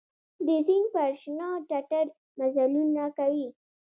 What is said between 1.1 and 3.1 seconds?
شنه ټټر مزلونه